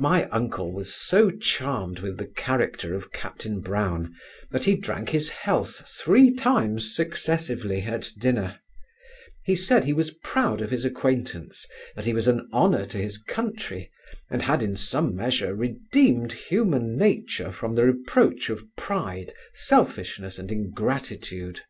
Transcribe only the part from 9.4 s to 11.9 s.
He said, he was proud of his acquaintance;